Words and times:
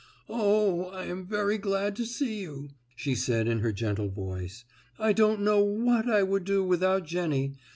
"Oh, 0.29 0.85
I 0.85 1.05
am 1.05 1.27
very 1.27 1.59
glad 1.59 1.95
to 1.97 2.07
see 2.07 2.41
you," 2.41 2.69
she 2.95 3.13
said 3.13 3.47
in 3.47 3.59
her 3.59 3.71
gentle 3.71 4.09
voice. 4.09 4.65
"I 4.97 5.13
don't 5.13 5.41
know 5.41 5.59
what 5.63 6.09
I 6.09 6.23
would 6.23 6.43
do 6.43 6.63
without 6.63 7.05
Jennie. 7.05 7.59